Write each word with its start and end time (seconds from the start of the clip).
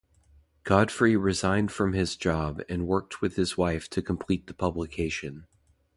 Godfrey 0.63 1.15
resigned 1.15 1.71
from 1.71 1.93
his 1.93 2.15
job, 2.15 2.63
and 2.67 2.87
worked 2.87 3.21
with 3.21 3.35
his 3.35 3.55
wife 3.55 3.87
to 3.91 4.01
complete 4.01 4.47
the 4.47 4.53
publication. 4.55 5.45